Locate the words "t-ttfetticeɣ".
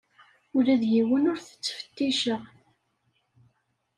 1.39-2.41